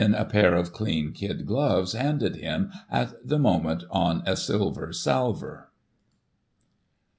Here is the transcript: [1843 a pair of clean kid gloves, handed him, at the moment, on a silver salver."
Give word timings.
[1843 0.01 0.41
a 0.41 0.43
pair 0.43 0.57
of 0.59 0.73
clean 0.73 1.11
kid 1.13 1.45
gloves, 1.45 1.91
handed 1.93 2.35
him, 2.37 2.71
at 2.89 3.13
the 3.23 3.37
moment, 3.37 3.83
on 3.91 4.23
a 4.25 4.35
silver 4.35 4.91
salver." 4.91 5.69